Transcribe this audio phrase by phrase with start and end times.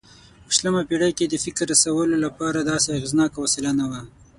[0.45, 4.01] په شلمه پېړۍ کې د فکر رسولو لپاره داسې اغېزناکه وسیله نه وه.